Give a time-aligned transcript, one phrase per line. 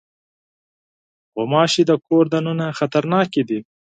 [1.33, 3.59] غوماشې د کور دننه خطرناکې دي.